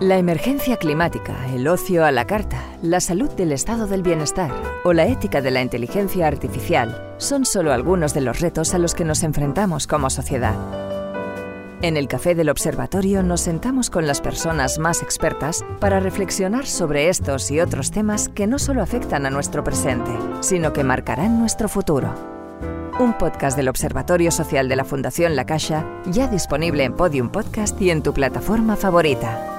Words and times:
La 0.00 0.16
emergencia 0.16 0.78
climática, 0.78 1.36
el 1.54 1.68
ocio 1.68 2.06
a 2.06 2.10
la 2.10 2.26
carta, 2.26 2.62
la 2.80 3.00
salud 3.00 3.28
del 3.32 3.52
estado 3.52 3.86
del 3.86 4.02
bienestar 4.02 4.50
o 4.82 4.94
la 4.94 5.06
ética 5.06 5.42
de 5.42 5.50
la 5.50 5.60
inteligencia 5.60 6.26
artificial 6.26 7.14
son 7.18 7.44
solo 7.44 7.70
algunos 7.70 8.14
de 8.14 8.22
los 8.22 8.40
retos 8.40 8.72
a 8.72 8.78
los 8.78 8.94
que 8.94 9.04
nos 9.04 9.22
enfrentamos 9.24 9.86
como 9.86 10.08
sociedad. 10.08 10.54
En 11.82 11.98
el 11.98 12.08
Café 12.08 12.34
del 12.34 12.48
Observatorio 12.48 13.22
nos 13.22 13.42
sentamos 13.42 13.90
con 13.90 14.06
las 14.06 14.22
personas 14.22 14.78
más 14.78 15.02
expertas 15.02 15.62
para 15.80 16.00
reflexionar 16.00 16.64
sobre 16.64 17.10
estos 17.10 17.50
y 17.50 17.60
otros 17.60 17.90
temas 17.90 18.30
que 18.30 18.46
no 18.46 18.58
solo 18.58 18.80
afectan 18.80 19.26
a 19.26 19.30
nuestro 19.30 19.64
presente, 19.64 20.12
sino 20.40 20.72
que 20.72 20.82
marcarán 20.82 21.38
nuestro 21.38 21.68
futuro. 21.68 22.14
Un 22.98 23.18
podcast 23.18 23.54
del 23.54 23.68
Observatorio 23.68 24.30
Social 24.30 24.66
de 24.70 24.76
la 24.76 24.84
Fundación 24.84 25.36
La 25.36 25.44
Caixa, 25.44 25.84
ya 26.06 26.26
disponible 26.26 26.84
en 26.84 26.94
Podium 26.94 27.28
Podcast 27.28 27.78
y 27.82 27.90
en 27.90 28.02
tu 28.02 28.14
plataforma 28.14 28.76
favorita. 28.76 29.49